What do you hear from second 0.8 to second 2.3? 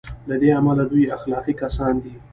دوی اخلاقي کسان دي.